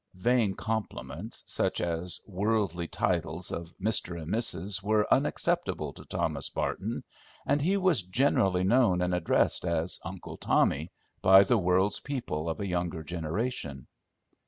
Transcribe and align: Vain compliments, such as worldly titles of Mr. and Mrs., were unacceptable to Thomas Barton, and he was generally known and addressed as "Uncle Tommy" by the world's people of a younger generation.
Vain 0.15 0.55
compliments, 0.55 1.43
such 1.45 1.79
as 1.79 2.21
worldly 2.25 2.87
titles 2.87 3.51
of 3.51 3.71
Mr. 3.77 4.19
and 4.19 4.33
Mrs., 4.33 4.81
were 4.81 5.05
unacceptable 5.13 5.93
to 5.93 6.03
Thomas 6.05 6.49
Barton, 6.49 7.03
and 7.45 7.61
he 7.61 7.77
was 7.77 8.01
generally 8.01 8.63
known 8.63 9.03
and 9.03 9.13
addressed 9.13 9.63
as 9.63 9.99
"Uncle 10.03 10.37
Tommy" 10.37 10.91
by 11.21 11.43
the 11.43 11.59
world's 11.59 11.99
people 11.99 12.49
of 12.49 12.59
a 12.59 12.65
younger 12.67 13.03
generation. 13.03 13.85